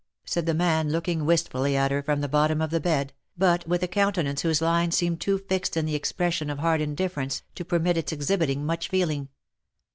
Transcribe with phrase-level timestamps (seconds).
[0.25, 3.83] said the man looking wistfully at her from the bottom of the bed, but with
[3.83, 7.97] a countenance whose lines seemed too fixed in the expression of hard indifference, to permit
[7.97, 9.29] its exhibiting much feeling.